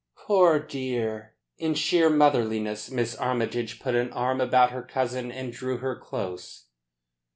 "Poor 0.17 0.57
dear!" 0.57 1.35
In 1.59 1.75
sheer 1.75 2.09
motherliness 2.09 2.89
Miss 2.89 3.13
Armytage 3.15 3.79
put 3.79 3.93
an 3.93 4.11
arm 4.13 4.41
about 4.41 4.71
her 4.71 4.81
cousin 4.81 5.31
and 5.31 5.53
drew 5.53 5.77
her 5.77 5.95
close. 5.95 6.69